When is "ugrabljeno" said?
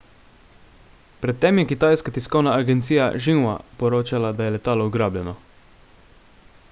4.93-5.37